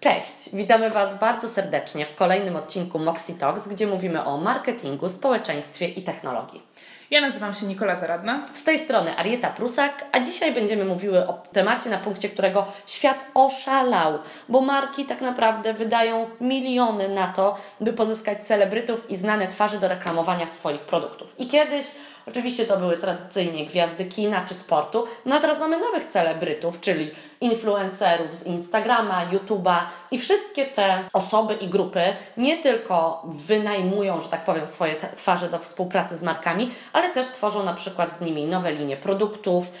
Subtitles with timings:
[0.00, 5.88] Cześć, witamy Was bardzo serdecznie w kolejnym odcinku Moxie Talks, gdzie mówimy o marketingu, społeczeństwie
[5.88, 6.62] i technologii.
[7.10, 8.46] Ja nazywam się Nikola Zaradna.
[8.52, 13.24] Z tej strony Arieta Prusak, a dzisiaj będziemy mówiły o temacie, na punkcie którego świat
[13.34, 14.18] oszalał,
[14.48, 19.88] bo marki tak naprawdę wydają miliony na to, by pozyskać celebrytów i znane twarze do
[19.88, 21.34] reklamowania swoich produktów.
[21.38, 21.84] I kiedyś
[22.26, 27.10] Oczywiście to były tradycyjnie gwiazdy kina czy sportu, no a teraz mamy nowych celebrytów, czyli
[27.40, 29.76] influencerów z Instagrama, YouTube'a
[30.10, 32.02] i wszystkie te osoby i grupy
[32.36, 37.62] nie tylko wynajmują, że tak powiem, swoje twarze do współpracy z markami, ale też tworzą
[37.62, 39.72] na przykład z nimi nowe linie produktów,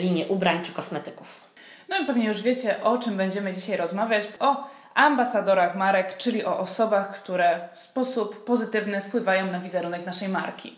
[0.00, 1.54] linie ubrań czy kosmetyków.
[1.88, 4.24] No i pewnie już wiecie, o czym będziemy dzisiaj rozmawiać.
[4.40, 10.76] O ambasadorach marek, czyli o osobach, które w sposób pozytywny wpływają na wizerunek naszej marki.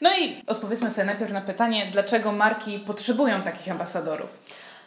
[0.00, 4.30] No i odpowiedzmy sobie najpierw na pytanie, dlaczego marki potrzebują takich ambasadorów.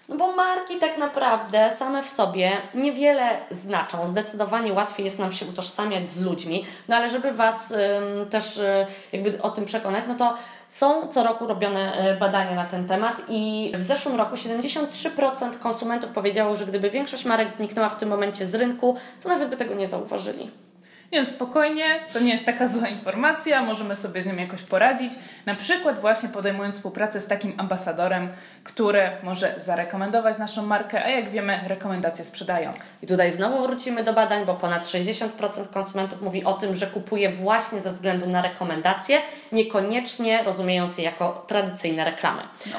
[0.10, 4.08] No bo marki tak naprawdę same w sobie niewiele znaczą.
[4.08, 8.86] Zdecydowanie łatwiej jest nam się utożsamiać z ludźmi, no ale żeby Was ym, też y,
[9.12, 10.34] jakby o tym przekonać, no to
[10.70, 16.12] są co roku robione y, badania na ten temat i w zeszłym roku 73% konsumentów
[16.12, 19.74] powiedziało, że gdyby większość marek zniknęła w tym momencie z rynku, to nawet by tego
[19.74, 20.50] nie zauważyli.
[21.14, 25.12] Nie wiem, spokojnie, to nie jest taka zła informacja, możemy sobie z nią jakoś poradzić.
[25.46, 28.30] Na przykład właśnie podejmując współpracę z takim ambasadorem,
[28.64, 32.72] który może zarekomendować naszą markę, a jak wiemy, rekomendacje sprzedają.
[33.02, 37.30] I tutaj znowu wrócimy do badań, bo ponad 60% konsumentów mówi o tym, że kupuje
[37.30, 42.42] właśnie ze względu na rekomendacje, niekoniecznie rozumiejąc je jako tradycyjne reklamy.
[42.66, 42.78] No.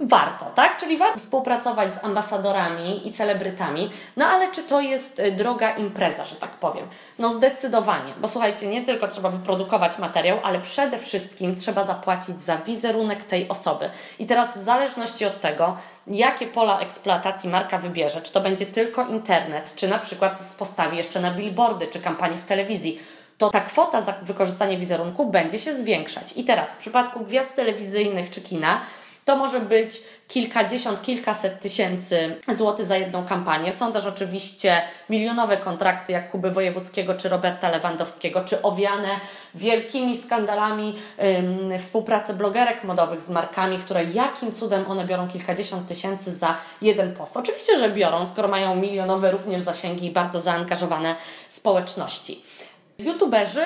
[0.00, 0.76] Warto, tak?
[0.76, 6.24] Czyli warto współpracować z ambasadorami i celebrytami, no ale czy to jest y, droga impreza,
[6.24, 6.86] że tak powiem?
[7.18, 12.40] No zdecydowanie Zdecydowanie, bo słuchajcie, nie tylko trzeba wyprodukować materiał, ale przede wszystkim trzeba zapłacić
[12.40, 13.90] za wizerunek tej osoby.
[14.18, 19.06] I teraz w zależności od tego, jakie pola eksploatacji marka wybierze, czy to będzie tylko
[19.06, 23.00] internet, czy na przykład postawi jeszcze na billboardy, czy kampanię w telewizji,
[23.38, 26.32] to ta kwota za wykorzystanie wizerunku będzie się zwiększać.
[26.36, 28.80] I teraz w przypadku gwiazd telewizyjnych czy kina
[29.24, 33.72] to może być kilkadziesiąt, kilkaset tysięcy złotych za jedną kampanię.
[33.72, 39.08] Są też oczywiście milionowe kontrakty jak Kuby Wojewódzkiego czy Roberta Lewandowskiego, czy owiane
[39.54, 40.94] wielkimi skandalami
[41.38, 47.14] ym, współpracy blogerek modowych z markami, które jakim cudem one biorą kilkadziesiąt tysięcy za jeden
[47.14, 47.36] post.
[47.36, 51.16] Oczywiście, że biorą, skoro mają milionowe również zasięgi i bardzo zaangażowane
[51.48, 52.42] społeczności.
[52.98, 53.64] YouTuberzy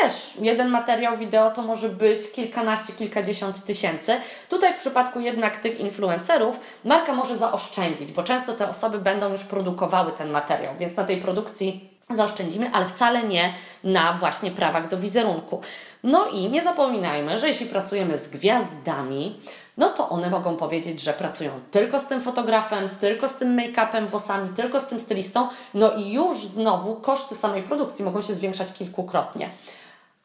[0.00, 4.20] też jeden materiał wideo to może być kilkanaście, kilkadziesiąt tysięcy.
[4.48, 9.44] Tutaj w przypadku jednak tych influencerów marka może zaoszczędzić, bo często te osoby będą już
[9.44, 13.54] produkowały ten materiał, więc na tej produkcji zaoszczędzimy, ale wcale nie
[13.84, 15.60] na właśnie prawach do wizerunku.
[16.02, 19.36] No i nie zapominajmy, że jeśli pracujemy z gwiazdami,
[19.76, 24.06] no to one mogą powiedzieć, że pracują tylko z tym fotografem, tylko z tym make-upem,
[24.06, 28.72] włosami, tylko z tym stylistą, no i już znowu koszty samej produkcji mogą się zwiększać
[28.72, 29.50] kilkukrotnie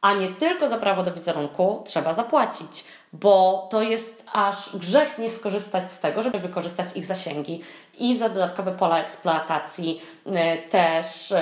[0.00, 5.30] a nie tylko za prawo do wizerunku trzeba zapłacić, bo to jest aż grzech nie
[5.30, 7.62] skorzystać z tego, żeby wykorzystać ich zasięgi
[7.98, 10.30] i za dodatkowe pola eksploatacji y,
[10.68, 11.34] też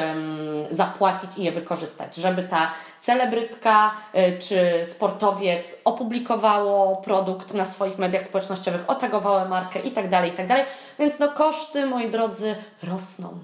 [0.70, 8.22] zapłacić i je wykorzystać, żeby ta celebrytka y, czy sportowiec opublikowało produkt na swoich mediach
[8.22, 10.54] społecznościowych, otagowało markę itd., tak itd.
[10.54, 10.66] Tak
[10.98, 13.38] Więc no koszty, moi drodzy, rosną.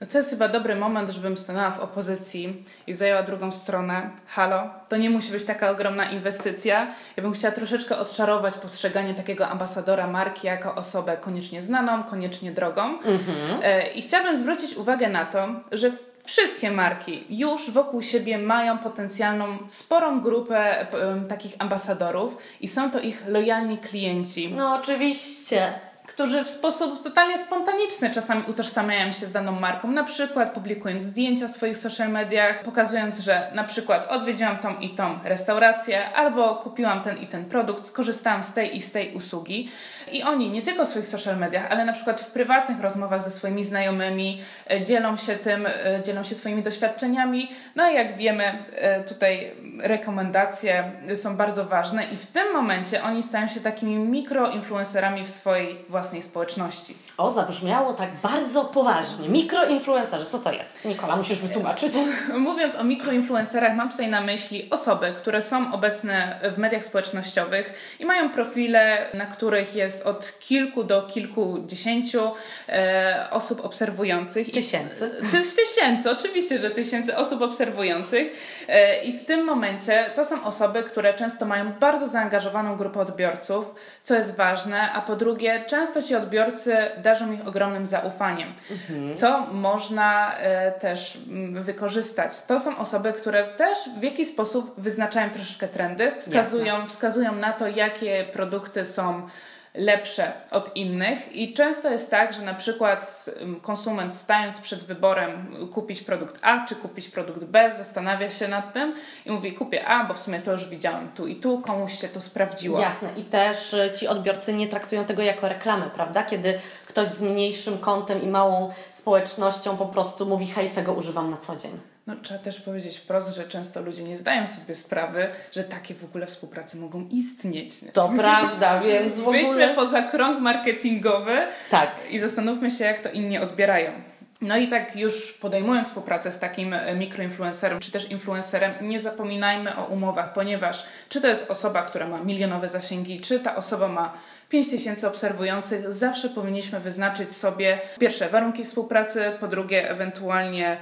[0.00, 4.10] No to jest chyba dobry moment, żebym stanęła w opozycji i zajęła drugą stronę.
[4.26, 6.94] Halo, to nie musi być taka ogromna inwestycja.
[7.16, 12.82] Ja bym chciała troszeczkę odczarować postrzeganie takiego ambasadora marki jako osobę koniecznie znaną, koniecznie drogą.
[12.94, 13.60] Mhm.
[13.62, 15.90] E, I chciałabym zwrócić uwagę na to, że
[16.24, 20.86] wszystkie marki już wokół siebie mają potencjalną, sporą grupę
[21.28, 24.54] takich ambasadorów i są to ich lojalni klienci.
[24.56, 25.72] No oczywiście
[26.08, 31.48] którzy w sposób totalnie spontaniczny czasami utożsamiają się z daną marką, na przykład publikując zdjęcia
[31.48, 37.00] w swoich social mediach, pokazując, że na przykład odwiedziłam tą i tą restaurację, albo kupiłam
[37.00, 39.70] ten i ten produkt, skorzystałam z tej i z tej usługi.
[40.12, 43.30] I oni nie tylko w swoich social mediach, ale na przykład w prywatnych rozmowach ze
[43.30, 47.50] swoimi znajomymi e, dzielą się tym, e, dzielą się swoimi doświadczeniami.
[47.76, 53.22] No i jak wiemy, e, tutaj rekomendacje są bardzo ważne i w tym momencie oni
[53.22, 56.96] stają się takimi mikroinfluencerami w swojej własnej społeczności.
[57.16, 59.28] O, zabrzmiało tak bardzo poważnie.
[59.28, 60.84] Mikroinfluencerzy, co to jest?
[60.84, 61.92] Nikola, musisz wytłumaczyć.
[62.38, 68.04] Mówiąc o mikroinfluencerach, mam tutaj na myśli osoby, które są obecne w mediach społecznościowych i
[68.04, 72.32] mają profile, na których jest od kilku do kilkudziesięciu
[72.68, 74.50] e, osób obserwujących.
[74.52, 75.10] Tysięcy.
[75.28, 78.28] I, tysięcy, oczywiście, że tysięcy osób obserwujących.
[78.68, 83.74] E, I w tym momencie to są osoby, które często mają bardzo zaangażowaną grupę odbiorców,
[84.02, 89.16] co jest ważne, a po drugie, często często ci odbiorcy darzą ich ogromnym zaufaniem, mhm.
[89.16, 92.42] co można e, też m, wykorzystać.
[92.42, 97.66] To są osoby, które też w jakiś sposób wyznaczają troszeczkę trendy, wskazują, wskazują na to,
[97.66, 99.28] jakie produkty są
[99.78, 103.30] lepsze od innych i często jest tak, że na przykład
[103.62, 108.94] konsument stając przed wyborem kupić produkt A czy kupić produkt B, zastanawia się nad tym
[109.26, 112.08] i mówi kupię A, bo w sumie to już widziałem tu i tu, komuś się
[112.08, 112.80] to sprawdziło.
[112.80, 116.22] Jasne i też e, ci odbiorcy nie traktują tego jako reklamę, prawda?
[116.22, 121.36] Kiedy ktoś z mniejszym kątem i małą społecznością po prostu mówi hej, tego używam na
[121.36, 121.72] co dzień.
[122.08, 126.04] No, trzeba też powiedzieć wprost, że często ludzie nie zdają sobie sprawy, że takie w
[126.04, 127.74] ogóle współpracy mogą istnieć.
[127.92, 129.38] To prawda, więc w ogóle...
[129.38, 131.36] Wyjdźmy poza krąg marketingowy
[131.70, 131.90] tak.
[132.10, 133.92] i zastanówmy się, jak to inni odbierają.
[134.40, 139.76] No i tak już podejmując współpracę z takim e, mikroinfluencerem, czy też influencerem, nie zapominajmy
[139.76, 144.12] o umowach, ponieważ czy to jest osoba, która ma milionowe zasięgi, czy ta osoba ma
[144.48, 150.78] 5 tysięcy obserwujących, zawsze powinniśmy wyznaczyć sobie pierwsze warunki współpracy, po drugie ewentualnie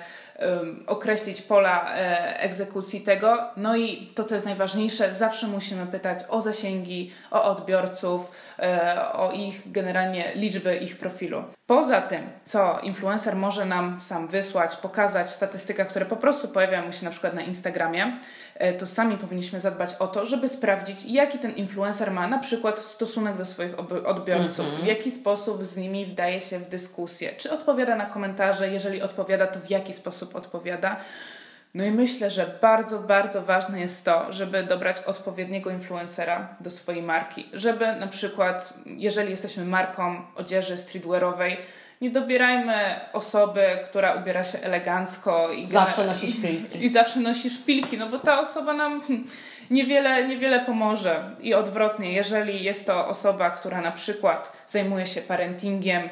[0.86, 3.50] określić pola e, egzekucji tego.
[3.56, 9.32] No i to, co jest najważniejsze, zawsze musimy pytać o zasięgi, o odbiorców, e, o
[9.32, 11.44] ich generalnie liczby ich profilu.
[11.66, 16.92] Poza tym, co influencer może nam sam wysłać, pokazać w statystykach, które po prostu pojawiają
[16.92, 18.18] się na przykład na Instagramie,
[18.78, 23.36] to sami powinniśmy zadbać o to, żeby sprawdzić, jaki ten influencer ma na przykład stosunek
[23.36, 23.72] do swoich
[24.06, 24.84] odbiorców, mm -hmm.
[24.84, 29.46] w jaki sposób z nimi wdaje się w dyskusję, czy odpowiada na komentarze, jeżeli odpowiada,
[29.46, 30.96] to w jaki sposób odpowiada.
[31.74, 37.02] No i myślę, że bardzo, bardzo ważne jest to, żeby dobrać odpowiedniego influencera do swojej
[37.02, 37.48] marki.
[37.52, 41.56] Żeby na przykład, jeżeli jesteśmy marką odzieży streetwearowej,
[42.00, 46.84] nie dobierajmy osoby, która ubiera się elegancko i zawsze nosi szpilki.
[46.84, 49.02] I, zawsze nosi szpilki, no bo ta osoba nam
[49.70, 51.22] niewiele, niewiele pomoże.
[51.40, 56.08] I odwrotnie, jeżeli jest to osoba, która na przykład zajmuje się parentingiem,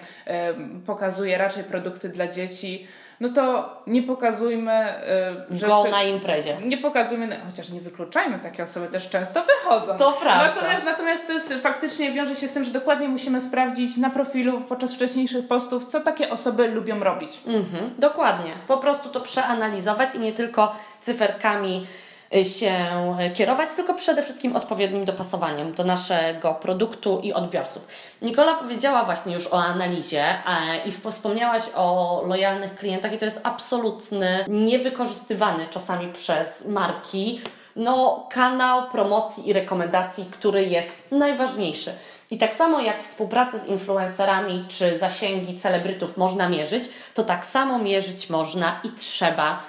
[0.86, 2.86] pokazuje raczej produkty dla dzieci,
[3.20, 4.94] no to nie pokazujmy
[5.50, 6.56] yy, że Go na imprezie.
[6.64, 9.98] Nie pokazujmy, chociaż nie wykluczajmy, takie osoby też często wychodzą.
[9.98, 10.54] To prawda.
[10.54, 14.60] Natomiast, natomiast to jest faktycznie wiąże się z tym, że dokładnie musimy sprawdzić na profilu
[14.60, 17.40] podczas wcześniejszych postów, co takie osoby lubią robić.
[17.46, 18.52] Mhm, dokładnie.
[18.66, 21.86] Po prostu to przeanalizować i nie tylko cyferkami
[22.42, 22.74] się
[23.34, 27.86] kierować, tylko przede wszystkim odpowiednim dopasowaniem do naszego produktu i odbiorców.
[28.22, 30.42] Nikola powiedziała właśnie już o analizie
[30.86, 37.40] i wspomniałaś o lojalnych klientach i to jest absolutny, niewykorzystywany czasami przez marki
[37.76, 41.92] no, kanał promocji i rekomendacji, który jest najważniejszy.
[42.30, 46.84] I tak samo jak współpracę z influencerami czy zasięgi celebrytów można mierzyć,
[47.14, 49.62] to tak samo mierzyć można i trzeba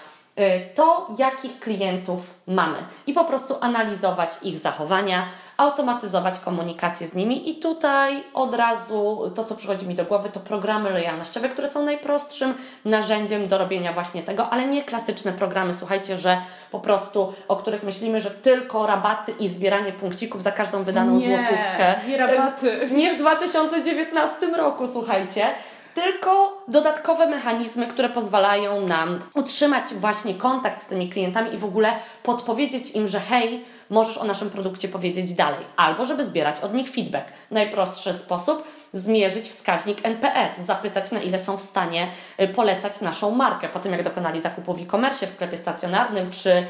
[0.75, 2.77] to, jakich klientów mamy
[3.07, 5.25] i po prostu analizować ich zachowania,
[5.57, 7.49] automatyzować komunikację z nimi.
[7.49, 11.83] I tutaj od razu to, co przychodzi mi do głowy, to programy lojalnościowe, które są
[11.83, 12.53] najprostszym
[12.85, 16.37] narzędziem do robienia właśnie tego, ale nie klasyczne programy, słuchajcie, że
[16.71, 21.25] po prostu, o których myślimy, że tylko rabaty i zbieranie punkcików za każdą wydaną nie,
[21.25, 21.95] złotówkę.
[22.07, 22.89] Nie rabaty.
[22.91, 25.47] Nie w 2019 roku, słuchajcie
[25.95, 31.93] tylko dodatkowe mechanizmy, które pozwalają nam utrzymać właśnie kontakt z tymi klientami i w ogóle
[32.23, 36.89] podpowiedzieć im, że hej, możesz o naszym produkcie powiedzieć dalej, albo żeby zbierać od nich
[36.89, 37.27] feedback.
[37.51, 38.63] Najprostszy sposób
[38.93, 42.07] zmierzyć wskaźnik NPS, zapytać na ile są w stanie
[42.39, 46.49] y, polecać naszą markę po tym, jak dokonali zakupu w e-commerce, w sklepie stacjonarnym, czy
[46.51, 46.65] y,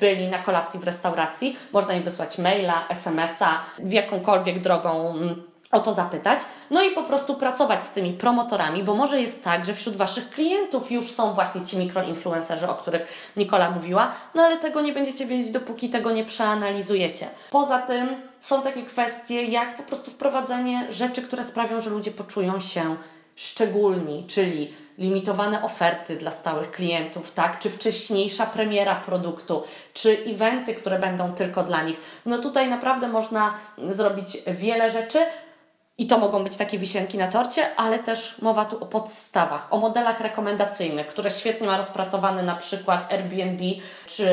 [0.00, 1.56] byli na kolacji w restauracji.
[1.72, 7.34] Można im wysłać maila, SMS-a, jakąkolwiek drogą mm, o to zapytać, no i po prostu
[7.34, 11.60] pracować z tymi promotorami, bo może jest tak, że wśród Waszych klientów już są właśnie
[11.66, 16.24] ci mikroinfluencerzy, o których Nikola mówiła, no ale tego nie będziecie wiedzieć, dopóki tego nie
[16.24, 17.28] przeanalizujecie.
[17.50, 18.08] Poza tym
[18.40, 22.96] są takie kwestie, jak po prostu wprowadzenie rzeczy, które sprawią, że ludzie poczują się
[23.36, 27.58] szczególni, czyli limitowane oferty dla stałych klientów, tak?
[27.58, 29.62] Czy wcześniejsza premiera produktu,
[29.94, 32.00] czy eventy, które będą tylko dla nich.
[32.26, 33.54] No tutaj naprawdę można
[33.90, 35.18] zrobić wiele rzeczy,
[35.98, 39.76] i to mogą być takie wisienki na torcie, ale też mowa tu o podstawach, o
[39.76, 43.64] modelach rekomendacyjnych, które świetnie ma rozpracowane na przykład Airbnb
[44.06, 44.28] czy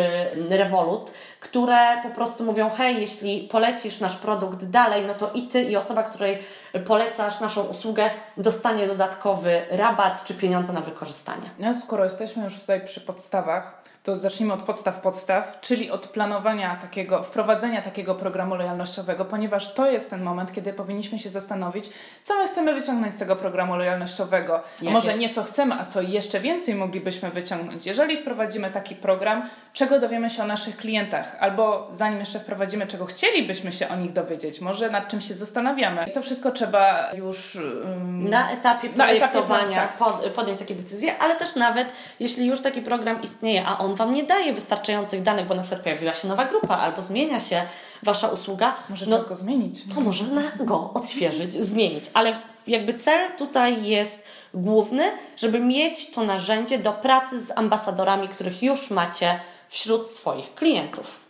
[0.49, 5.63] Revolut, które po prostu mówią: hej, jeśli polecisz nasz produkt dalej, no to i ty,
[5.63, 6.39] i osoba, której
[6.85, 11.49] polecasz naszą usługę, dostanie dodatkowy rabat czy pieniądze na wykorzystanie.
[11.59, 16.75] No, skoro jesteśmy już tutaj przy podstawach, to zacznijmy od podstaw podstaw, czyli od planowania
[16.75, 21.89] takiego, wprowadzenia takiego programu lojalnościowego, ponieważ to jest ten moment, kiedy powinniśmy się zastanowić,
[22.23, 24.61] co my chcemy wyciągnąć z tego programu lojalnościowego.
[24.87, 27.85] A może nie co chcemy, a co jeszcze więcej moglibyśmy wyciągnąć.
[27.85, 33.05] Jeżeli wprowadzimy taki program, czego dowiemy się o naszych klientach, albo zanim jeszcze wprowadzimy, czego
[33.05, 36.05] chcielibyśmy się o nich dowiedzieć, może nad czym się zastanawiamy.
[36.09, 40.33] I to wszystko trzeba już um, na etapie projektowania na etapie, tak.
[40.33, 44.23] podjąć takie decyzje, ale też nawet jeśli już taki program istnieje, a on Wam nie
[44.23, 47.61] daje wystarczających danych, bo na przykład pojawiła się nowa grupa albo zmienia się
[48.03, 48.73] Wasza usługa.
[48.89, 49.83] Może no, czas go zmienić.
[49.95, 54.23] To można go odświeżyć, zmienić, ale jakby cel tutaj jest
[54.53, 61.22] główny, żeby mieć to narzędzie do pracy z ambasadorami, których już macie wśród swoich klientów.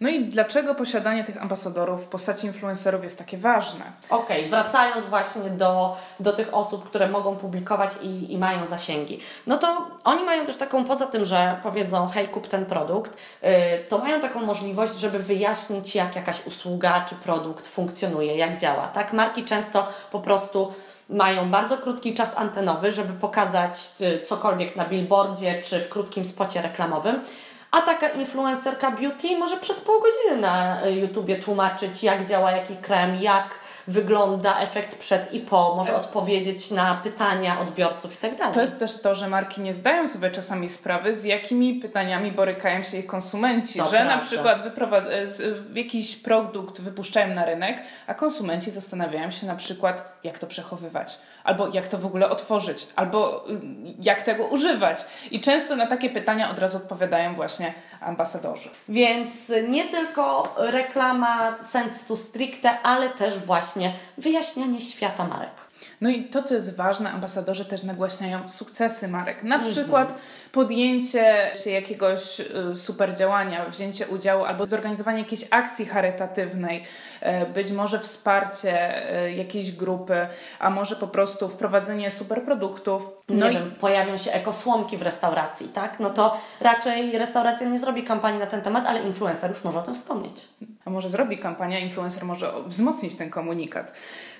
[0.00, 3.84] No i dlaczego posiadanie tych ambasadorów w postaci influencerów jest takie ważne?
[4.10, 9.20] Okej, okay, wracając właśnie do, do tych osób, które mogą publikować i, i mają zasięgi.
[9.46, 13.50] No to oni mają też taką, poza tym, że powiedzą, hej, kup ten produkt, yy,
[13.88, 18.88] to mają taką możliwość, żeby wyjaśnić, jak jakaś usługa czy produkt funkcjonuje, jak działa.
[18.88, 20.72] Tak, marki często po prostu
[21.08, 26.62] mają bardzo krótki czas antenowy, żeby pokazać y, cokolwiek na billboardzie czy w krótkim spocie
[26.62, 27.22] reklamowym.
[27.70, 32.76] A taka influencerka beauty może przez pół godziny na y, YouTubie tłumaczyć, jak działa jaki
[32.76, 38.54] krem, jak wygląda efekt przed i po, może odpowiedzieć na pytania odbiorców i tak dalej.
[38.54, 42.82] To jest też to, że marki nie zdają sobie czasami sprawy, z jakimi pytaniami borykają
[42.82, 44.16] się ich konsumenci, to że prawda.
[44.16, 44.58] na przykład
[45.74, 51.68] jakiś produkt wypuszczają na rynek, a konsumenci zastanawiają się na przykład, jak to przechowywać, albo
[51.68, 53.52] jak to w ogóle otworzyć, albo y,
[54.02, 55.06] jak tego używać.
[55.30, 58.70] I często na takie pytania od razu odpowiadają właśnie ambasadorzy.
[58.88, 65.70] Więc nie tylko reklama sensu stricte, ale też właśnie wyjaśnianie świata marek.
[66.00, 69.42] No i to, co jest ważne, ambasadorzy też nagłaśniają sukcesy marek.
[69.42, 69.72] Na mhm.
[69.72, 70.14] przykład
[70.52, 76.84] podjęcie się jakiegoś y, super działania, wzięcie udziału albo zorganizowanie jakiejś akcji charytatywnej,
[77.20, 80.26] e, być może wsparcie e, jakiejś grupy,
[80.58, 83.02] a może po prostu wprowadzenie super produktów.
[83.28, 83.54] No nie i...
[83.54, 86.00] wiem, pojawią się ekosłomki w restauracji, tak?
[86.00, 89.82] No to raczej restauracja nie zrobi kampanii na ten temat, ale influencer już może o
[89.82, 90.48] tym wspomnieć.
[90.90, 93.92] Może zrobi kampanię, influencer może wzmocnić ten komunikat.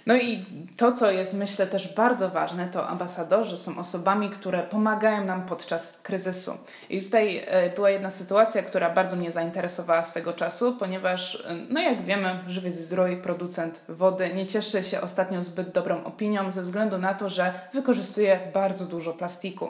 [0.06, 0.44] No i
[0.76, 5.98] to, co jest myślę też bardzo ważne, to ambasadorzy są osobami, które pomagają nam podczas
[6.02, 6.52] kryzysu.
[6.90, 11.80] I tutaj e, była jedna sytuacja, która bardzo mnie zainteresowała swego czasu, ponieważ, e, no
[11.80, 16.98] jak wiemy, Żywiec Zdrój, producent wody, nie cieszy się ostatnio zbyt dobrą opinią ze względu
[16.98, 19.68] na to, że wykorzystuje bardzo dużo plastiku.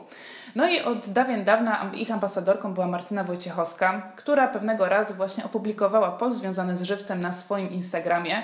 [0.54, 6.10] No i od dawien dawna ich ambasadorką była Martyna Wojciechowska, która pewnego razu właśnie opublikowała
[6.10, 8.42] post związany z żywcem na swoim Instagramie,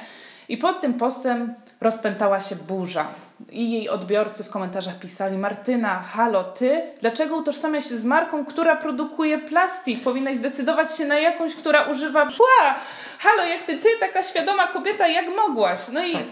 [0.48, 3.06] i pod tym postem rozpętała się burza.
[3.50, 6.82] I jej odbiorcy w komentarzach pisali: Martyna, halo, ty?
[7.00, 10.04] Dlaczego utożsamiasz się z marką, która produkuje plastik?
[10.04, 12.74] Powinnaś zdecydować się na jakąś, która używa szkła.
[13.18, 15.80] Halo, jak ty, ty, taka świadoma kobieta, jak mogłaś?
[15.92, 16.22] No i tak.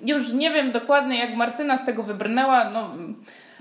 [0.00, 2.70] już nie wiem dokładnie, jak Martyna z tego wybrnęła.
[2.70, 2.90] No,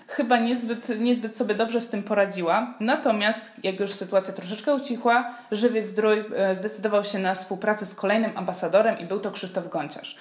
[0.07, 2.73] chyba niezbyt, niezbyt sobie dobrze z tym poradziła.
[2.79, 8.37] Natomiast, jak już sytuacja troszeczkę ucichła, Żywiec Zdrój e, zdecydował się na współpracę z kolejnym
[8.37, 10.15] ambasadorem i był to Krzysztof Gonciarz.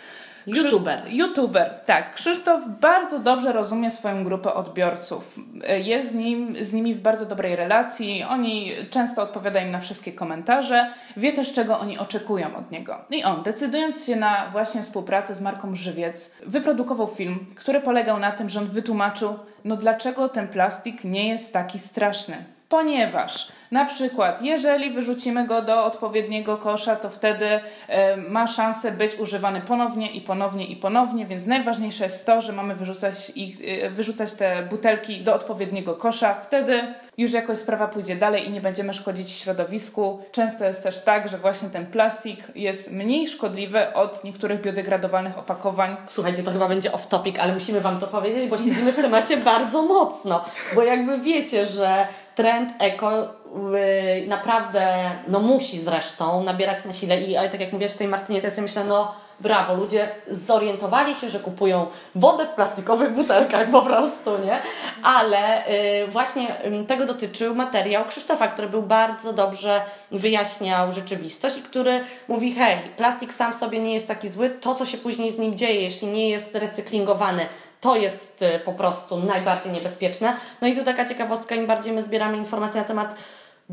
[0.46, 1.02] YouTuber.
[1.08, 2.14] YouTuber, tak.
[2.14, 5.38] Krzysztof bardzo dobrze rozumie swoją grupę odbiorców.
[5.82, 8.22] Jest z, nim, z nimi w bardzo dobrej relacji.
[8.22, 10.90] Oni często odpowiadają im na wszystkie komentarze.
[11.16, 12.98] Wie też, czego oni oczekują od niego.
[13.10, 18.32] I on, decydując się na właśnie współpracę z marką Żywiec, wyprodukował film, który polegał na
[18.32, 22.44] tym, że on wytłumaczył, no dlaczego ten plastik nie jest taki straszny.
[22.72, 29.14] Ponieważ na przykład, jeżeli wyrzucimy go do odpowiedniego kosza, to wtedy e, ma szansę być
[29.14, 33.90] używany ponownie i ponownie i ponownie, więc najważniejsze jest to, że mamy wyrzucać, ich, e,
[33.90, 36.34] wyrzucać te butelki do odpowiedniego kosza.
[36.34, 40.18] Wtedy już jakoś sprawa pójdzie dalej i nie będziemy szkodzić środowisku.
[40.32, 45.96] Często jest też tak, że właśnie ten plastik jest mniej szkodliwy od niektórych biodegradowalnych opakowań.
[46.06, 49.36] Słuchajcie, to chyba będzie off topic, ale musimy Wam to powiedzieć, bo siedzimy w temacie
[49.36, 50.44] bardzo mocno.
[50.74, 57.34] Bo jakby wiecie, że trend eko y, naprawdę, no musi zresztą nabierać na sile i
[57.34, 61.38] tak jak mówiłaś tej Martynie, to ja sobie myślę, no brawo, ludzie zorientowali się, że
[61.38, 64.60] kupują wodę w plastikowych butelkach po prostu, nie?
[65.02, 71.62] Ale y, właśnie y, tego dotyczył materiał Krzysztofa, który był bardzo dobrze wyjaśniał rzeczywistość i
[71.62, 75.38] który mówi, hej, plastik sam sobie nie jest taki zły, to co się później z
[75.38, 77.46] nim dzieje, jeśli nie jest recyklingowany,
[77.80, 80.36] to jest y, po prostu najbardziej niebezpieczne.
[80.60, 83.14] No i tu taka ciekawostka, im bardziej my zbieramy informacje na temat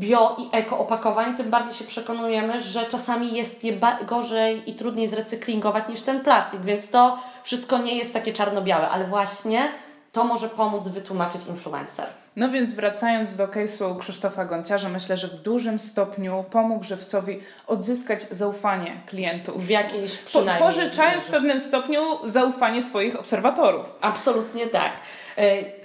[0.00, 5.06] bio i eko opakowań, tym bardziej się przekonujemy, że czasami jest je gorzej i trudniej
[5.06, 9.68] zrecyklingować niż ten plastik, więc to wszystko nie jest takie czarno-białe, ale właśnie
[10.12, 12.06] to może pomóc wytłumaczyć influencer.
[12.36, 18.22] No więc wracając do case'u Krzysztofa Gonciarza, myślę, że w dużym stopniu pomógł żywcowi odzyskać
[18.22, 19.66] zaufanie klientów.
[19.66, 20.58] W jakiejś przynajmniej.
[20.58, 23.86] Po, pożyczając w pewnym stopniu zaufanie swoich obserwatorów.
[24.00, 24.92] Absolutnie tak.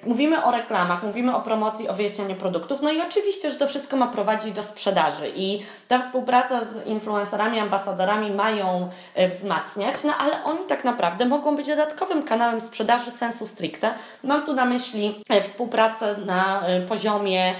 [0.06, 3.68] E, mówimy o reklamach, mówimy o promocji, o wyjaśnianiu produktów, no i oczywiście, że to
[3.68, 10.14] wszystko ma prowadzić do sprzedaży i ta współpraca z influencerami, ambasadorami mają e, wzmacniać, no
[10.20, 13.94] ale oni tak naprawdę mogą być dodatkowym kanałem sprzedaży sensu stricte.
[14.24, 17.56] Mam tu na myśli e, współpracę na poziomie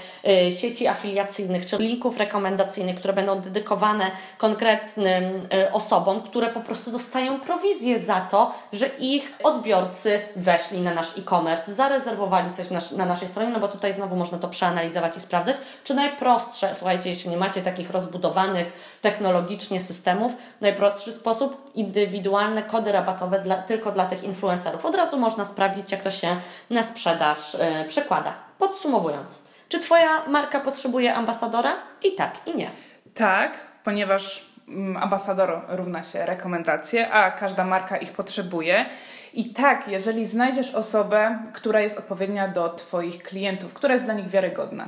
[0.60, 5.24] sieci afiliacyjnych, czy linków rekomendacyjnych, które będą dedykowane konkretnym
[5.72, 11.74] osobom, które po prostu dostają prowizję za to, że ich odbiorcy weszli na nasz e-commerce,
[11.74, 15.56] zarezerwowali coś na, na naszej stronie, no bo tutaj znowu można to przeanalizować i sprawdzać,
[15.84, 23.40] czy najprostsze, słuchajcie, jeśli nie macie takich rozbudowanych technologicznie systemów, najprostszy sposób, indywidualne kody rabatowe
[23.40, 24.86] dla, tylko dla tych influencerów.
[24.86, 26.36] Od razu można sprawdzić, jak to się
[26.70, 28.34] na sprzedaż yy, przekłada.
[28.58, 31.76] Podsumowując, czy Twoja marka potrzebuje ambasadora?
[32.04, 32.70] I tak, i nie.
[33.14, 34.55] Tak, ponieważ
[35.02, 38.86] ambasador równa się rekomendacje, a każda marka ich potrzebuje.
[39.34, 44.28] I tak, jeżeli znajdziesz osobę, która jest odpowiednia do Twoich klientów, która jest dla nich
[44.28, 44.88] wiarygodna.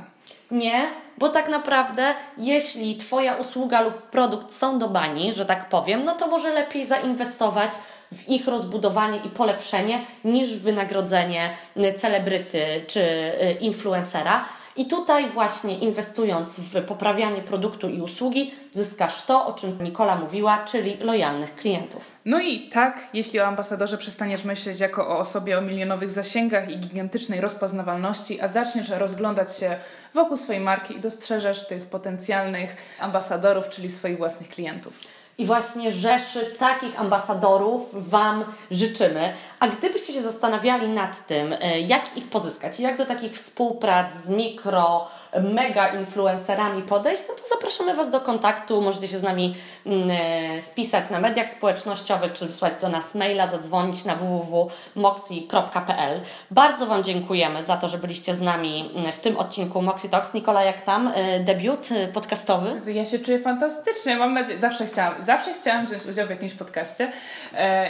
[0.50, 0.86] Nie,
[1.18, 6.14] bo tak naprawdę, jeśli Twoja usługa lub produkt są do bani, że tak powiem, no
[6.14, 7.72] to może lepiej zainwestować
[8.12, 11.50] w ich rozbudowanie i polepszenie niż w wynagrodzenie
[11.96, 14.44] celebryty czy y, influencera.
[14.78, 20.64] I tutaj właśnie inwestując w poprawianie produktu i usługi, zyskasz to, o czym Nikola mówiła,
[20.64, 22.12] czyli lojalnych klientów.
[22.24, 26.78] No i tak, jeśli o ambasadorze przestaniesz myśleć jako o osobie o milionowych zasięgach i
[26.78, 29.76] gigantycznej rozpoznawalności, a zaczniesz rozglądać się
[30.14, 34.92] wokół swojej marki i dostrzeżesz tych potencjalnych ambasadorów, czyli swoich własnych klientów.
[35.38, 39.34] I właśnie rzeszy takich ambasadorów Wam życzymy.
[39.60, 44.28] A gdybyście się zastanawiali nad tym, e, jak ich pozyskać, jak do takich współprac z
[44.28, 45.08] mikro,
[45.42, 48.82] mega influencerami podejść, no to zapraszamy Was do kontaktu.
[48.82, 49.56] Możecie się z nami
[49.86, 56.20] mm, e, spisać na mediach społecznościowych, czy wysłać do nas maila, zadzwonić na www.moxi.pl.
[56.50, 60.34] Bardzo Wam dziękujemy za to, że byliście z nami mm, w tym odcinku Moxie Talks.
[60.34, 61.12] Nikola, jak tam?
[61.14, 62.92] E, debiut e, podcastowy?
[62.92, 64.16] Ja się czuję fantastycznie.
[64.16, 67.12] Mam nadzieję, zawsze chciałam, zawsze chciałam wziąć udział w jakimś podcaście.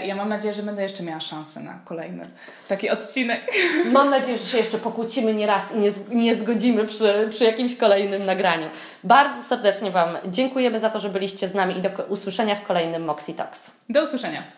[0.04, 2.26] Ja mam nadzieję, że będę jeszcze miała szansę na kolejny
[2.68, 3.40] taki odcinek.
[3.92, 7.76] Mam nadzieję, że się jeszcze pokłócimy nie raz i nie, nie zgodzimy przy, przy jakimś
[7.76, 8.66] kolejnym nagraniu.
[9.04, 13.04] Bardzo serdecznie Wam dziękujemy za to, że byliście z nami i do usłyszenia w kolejnym
[13.04, 13.72] Moxie Talks.
[13.88, 14.57] Do usłyszenia.